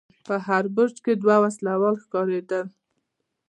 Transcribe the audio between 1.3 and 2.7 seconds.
وسلوال ښکارېدل.